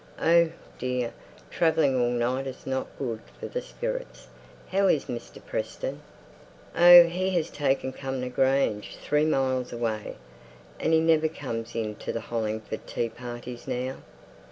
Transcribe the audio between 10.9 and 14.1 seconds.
he never comes in to the Hollingford tea parties now.